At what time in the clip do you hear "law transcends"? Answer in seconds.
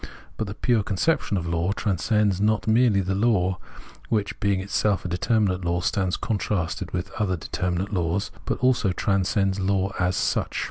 1.47-2.41